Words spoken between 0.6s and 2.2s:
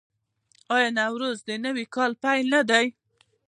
آیا نوروز د نوي کال